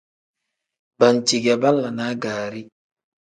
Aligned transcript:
Banci 0.99 1.37
ge 1.43 1.53
banlanaa 1.61 2.13
gaari. 2.23 2.61